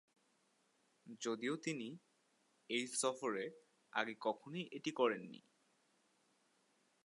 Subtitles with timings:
[1.21, 1.87] যদিও তিনি
[2.69, 3.45] এই সফরে
[3.93, 5.39] আগে কখনোই এটি করেননি।